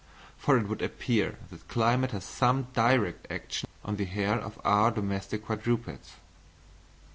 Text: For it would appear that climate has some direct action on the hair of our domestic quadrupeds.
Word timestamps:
For 0.35 0.57
it 0.57 0.67
would 0.67 0.81
appear 0.81 1.37
that 1.51 1.67
climate 1.67 2.09
has 2.09 2.23
some 2.23 2.69
direct 2.73 3.31
action 3.31 3.69
on 3.85 3.97
the 3.97 4.05
hair 4.05 4.33
of 4.33 4.59
our 4.65 4.89
domestic 4.89 5.45
quadrupeds. 5.45 6.13